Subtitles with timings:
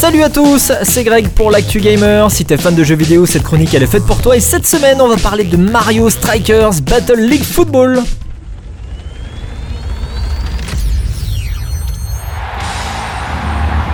[0.00, 2.30] Salut à tous, c'est Greg pour l'actu gamer.
[2.30, 4.34] Si t'es fan de jeux vidéo, cette chronique elle est faite pour toi.
[4.34, 8.00] Et cette semaine, on va parler de Mario Strikers Battle League Football.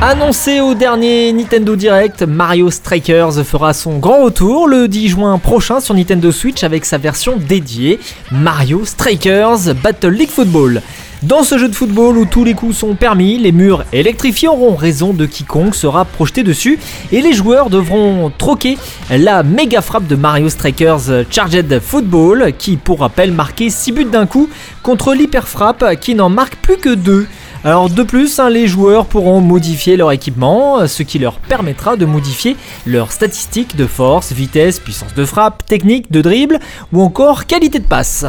[0.01, 5.81] Annoncé au dernier Nintendo Direct, Mario Strikers fera son grand retour le 10 juin prochain
[5.81, 7.99] sur Nintendo Switch avec sa version dédiée,
[8.31, 10.83] Mario Strikers Battle League Football.
[11.23, 14.77] Dans ce jeu de football où tous les coups sont permis, les murs électrifiés auront
[14.77, 16.79] raison de quiconque sera projeté dessus
[17.11, 18.77] et les joueurs devront troquer
[19.09, 24.27] la méga frappe de Mario Strikers Charged Football qui pour rappel marquait 6 buts d'un
[24.27, 24.51] coup
[24.83, 27.27] contre l'hyper frappe qui n'en marque plus que 2.
[27.65, 32.05] Alors de plus, hein, les joueurs pourront modifier leur équipement, ce qui leur permettra de
[32.05, 36.61] modifier leurs statistiques de force, vitesse, puissance de frappe, technique de dribble
[36.93, 38.27] ou encore qualité de passe.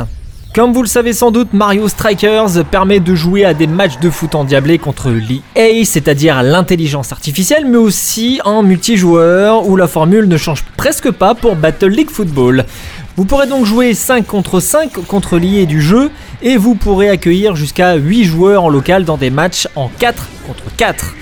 [0.54, 4.10] Comme vous le savez sans doute, Mario Strikers permet de jouer à des matchs de
[4.10, 10.38] foot endiablés contre l'EA, c'est-à-dire l'intelligence artificielle, mais aussi en multijoueur, où la formule ne
[10.38, 12.66] change presque pas pour Battle League Football.
[13.18, 16.10] Vous pourrez donc jouer 5 contre 5 contre l'IA du jeu,
[16.42, 20.64] et vous pourrez accueillir jusqu'à 8 joueurs en local dans des matchs en 4 contre
[20.76, 21.14] 4.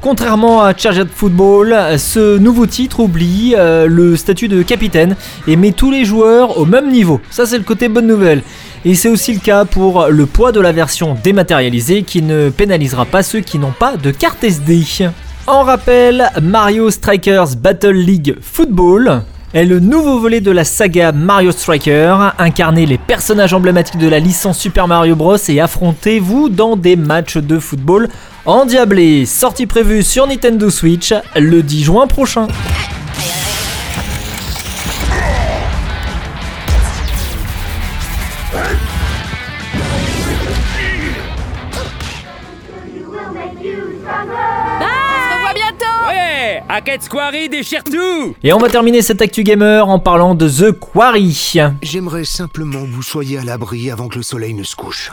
[0.00, 5.14] Contrairement à Charged Football, ce nouveau titre oublie euh, le statut de capitaine
[5.46, 7.20] et met tous les joueurs au même niveau.
[7.30, 8.42] Ça c'est le côté bonne nouvelle.
[8.86, 13.04] Et c'est aussi le cas pour le poids de la version dématérialisée qui ne pénalisera
[13.04, 14.84] pas ceux qui n'ont pas de carte SD.
[15.46, 21.50] En rappel, Mario Strikers Battle League Football est le nouveau volet de la saga Mario
[21.50, 22.30] Striker.
[22.38, 27.36] Incarnez les personnages emblématiques de la licence Super Mario Bros et affrontez-vous dans des matchs
[27.36, 28.08] de football
[28.46, 29.26] endiablés.
[29.26, 32.46] Sortie prévue sur Nintendo Switch le 10 juin prochain.
[46.72, 50.70] Hackett Quarry déchire tout Et on va terminer cette Actu Gamer en parlant de The
[50.70, 51.54] Quarry.
[51.82, 55.10] J'aimerais simplement que vous soyez à l'abri avant que le soleil ne se couche.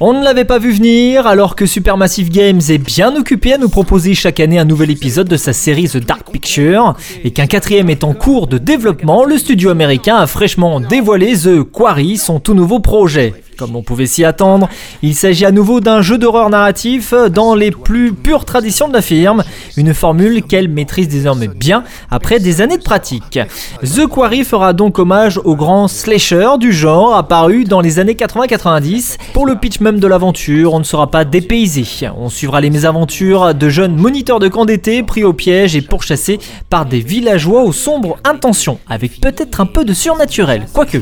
[0.00, 3.68] On ne l'avait pas vu venir, alors que Supermassive Games est bien occupé à nous
[3.68, 6.94] proposer chaque année un nouvel épisode de sa série The Dark Picture,
[7.24, 11.62] et qu'un quatrième est en cours de développement, le studio américain a fraîchement dévoilé The
[11.62, 13.34] Quarry, son tout nouveau projet.
[13.58, 14.68] Comme on pouvait s'y attendre,
[15.02, 19.02] il s'agit à nouveau d'un jeu d'horreur narratif dans les plus pures traditions de la
[19.02, 19.44] firme,
[19.76, 23.38] une formule qu'elle maîtrise désormais bien après des années de pratique.
[23.82, 29.18] The Quarry fera donc hommage au grand slasher du genre apparu dans les années 80-90.
[29.34, 31.84] Pour le pitch même de l'aventure, on ne sera pas dépaysé.
[32.18, 36.21] On suivra les mésaventures de jeunes moniteurs de camp d'été pris au piège et pourchassés
[36.70, 40.98] par des villageois aux sombres intentions, avec peut-être un peu de surnaturel, quoique.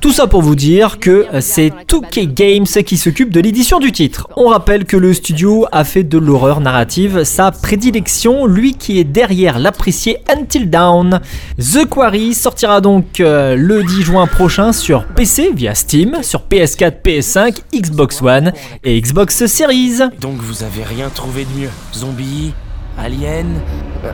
[0.00, 4.28] Tout ça pour vous dire que c'est 2K Games qui s'occupe de l'édition du titre.
[4.36, 9.04] On rappelle que le studio a fait de l'horreur narrative sa prédilection, lui qui est
[9.04, 11.20] derrière l'apprécié Until Dawn.
[11.58, 17.02] The Quarry sortira donc euh, le 10 juin prochain sur PC via Steam, sur PS4,
[17.02, 18.52] PS5, Xbox One
[18.84, 19.98] et Xbox Series.
[20.20, 22.52] Donc vous avez rien trouvé de mieux Zombie
[22.98, 23.46] Alien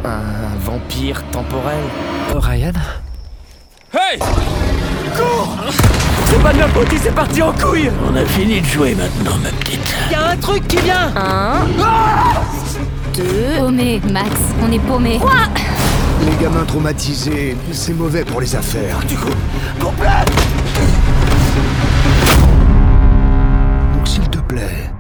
[0.05, 1.83] Un vampire temporel
[2.35, 2.73] Ryan
[3.93, 4.19] Hey
[6.25, 9.37] C'est pas de notre faute, c'est parti en couille On a fini de jouer maintenant,
[9.43, 9.95] ma petite.
[10.11, 11.67] Y a un truc qui vient Un,
[13.15, 14.31] deux, Paumé, Max,
[14.63, 15.19] on est paumé.
[16.25, 18.99] Les gamins traumatisés, c'est mauvais pour les affaires.
[19.09, 19.35] Du coup,
[19.81, 20.09] complet
[23.95, 24.91] Donc s'il te plaît,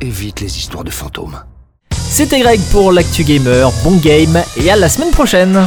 [0.00, 1.38] évite les histoires de fantômes.
[2.12, 5.64] C'était Greg pour l'actu gamer, bon game et à la semaine prochaine